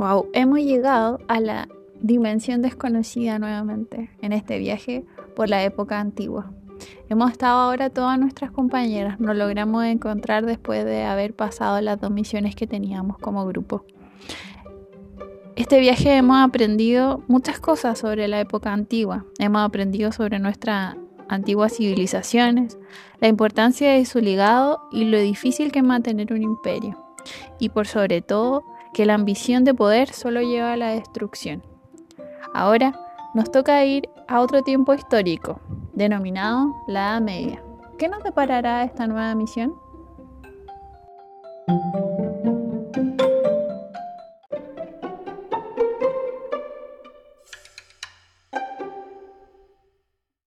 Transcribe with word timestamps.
Wow, 0.00 0.30
hemos 0.32 0.60
llegado 0.60 1.18
a 1.28 1.40
la 1.40 1.68
dimensión 2.00 2.62
desconocida 2.62 3.38
nuevamente 3.38 4.08
en 4.22 4.32
este 4.32 4.58
viaje 4.58 5.04
por 5.36 5.50
la 5.50 5.62
época 5.62 6.00
antigua. 6.00 6.50
Hemos 7.10 7.32
estado 7.32 7.58
ahora 7.58 7.90
todas 7.90 8.18
nuestras 8.18 8.50
compañeras, 8.50 9.20
nos 9.20 9.36
logramos 9.36 9.84
encontrar 9.84 10.46
después 10.46 10.86
de 10.86 11.04
haber 11.04 11.34
pasado 11.34 11.78
las 11.82 12.00
dos 12.00 12.10
misiones 12.10 12.56
que 12.56 12.66
teníamos 12.66 13.18
como 13.18 13.44
grupo. 13.44 13.84
Este 15.54 15.80
viaje 15.80 16.16
hemos 16.16 16.38
aprendido 16.38 17.22
muchas 17.28 17.60
cosas 17.60 17.98
sobre 17.98 18.26
la 18.26 18.40
época 18.40 18.72
antigua, 18.72 19.26
hemos 19.38 19.60
aprendido 19.60 20.12
sobre 20.12 20.38
nuestras 20.38 20.96
antiguas 21.28 21.74
civilizaciones, 21.76 22.78
la 23.20 23.28
importancia 23.28 23.92
de 23.92 24.06
su 24.06 24.20
legado 24.20 24.80
y 24.92 25.04
lo 25.04 25.18
difícil 25.18 25.70
que 25.70 25.80
es 25.80 25.84
mantener 25.84 26.32
un 26.32 26.42
imperio, 26.42 26.96
y 27.58 27.68
por 27.68 27.86
sobre 27.86 28.22
todo 28.22 28.64
que 28.92 29.06
la 29.06 29.14
ambición 29.14 29.64
de 29.64 29.74
poder 29.74 30.12
solo 30.12 30.40
lleva 30.40 30.72
a 30.72 30.76
la 30.76 30.90
destrucción. 30.90 31.62
Ahora 32.54 32.98
nos 33.34 33.50
toca 33.50 33.84
ir 33.84 34.08
a 34.28 34.40
otro 34.40 34.62
tiempo 34.62 34.94
histórico, 34.94 35.60
denominado 35.92 36.74
la 36.86 37.10
Edad 37.10 37.20
Media. 37.20 37.62
¿Qué 37.98 38.08
nos 38.08 38.22
deparará 38.24 38.82
esta 38.84 39.06
nueva 39.06 39.34
misión? 39.34 39.74